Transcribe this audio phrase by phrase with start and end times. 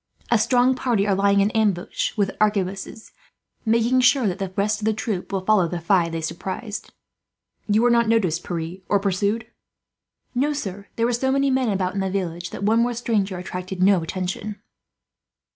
[0.31, 3.11] A strong party are lying in ambush with arquebuses,
[3.67, 6.91] making sure that the rest of the troop will follow the five they surprised."
[7.67, 9.45] "You were not noticed, Pierre, or pursued?"
[10.33, 10.87] "No, sir.
[10.95, 14.01] There were so many men about in the village that one more stranger attracted no
[14.01, 14.59] attention."